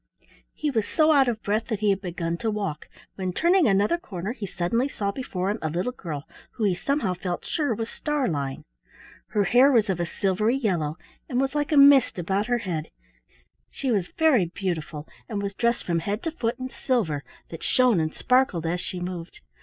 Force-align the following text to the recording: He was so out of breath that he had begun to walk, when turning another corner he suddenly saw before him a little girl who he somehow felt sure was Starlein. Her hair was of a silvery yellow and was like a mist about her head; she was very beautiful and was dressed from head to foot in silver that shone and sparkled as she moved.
He 0.55 0.71
was 0.71 0.87
so 0.87 1.11
out 1.11 1.27
of 1.27 1.43
breath 1.43 1.67
that 1.67 1.81
he 1.81 1.91
had 1.91 2.01
begun 2.01 2.35
to 2.37 2.49
walk, 2.49 2.87
when 3.17 3.31
turning 3.33 3.67
another 3.67 3.99
corner 3.99 4.31
he 4.31 4.47
suddenly 4.47 4.87
saw 4.89 5.11
before 5.11 5.51
him 5.51 5.59
a 5.61 5.69
little 5.69 5.91
girl 5.91 6.27
who 6.53 6.63
he 6.63 6.73
somehow 6.73 7.13
felt 7.13 7.45
sure 7.45 7.75
was 7.75 7.87
Starlein. 7.87 8.63
Her 9.27 9.43
hair 9.43 9.71
was 9.71 9.91
of 9.91 9.99
a 9.99 10.07
silvery 10.07 10.55
yellow 10.57 10.97
and 11.29 11.39
was 11.39 11.53
like 11.53 11.71
a 11.71 11.77
mist 11.77 12.17
about 12.17 12.47
her 12.47 12.57
head; 12.65 12.89
she 13.69 13.91
was 13.91 14.07
very 14.17 14.47
beautiful 14.47 15.07
and 15.29 15.39
was 15.39 15.53
dressed 15.53 15.83
from 15.83 15.99
head 15.99 16.23
to 16.23 16.31
foot 16.31 16.57
in 16.57 16.69
silver 16.69 17.23
that 17.51 17.61
shone 17.61 17.99
and 17.99 18.11
sparkled 18.11 18.65
as 18.65 18.81
she 18.81 18.99
moved. 18.99 19.41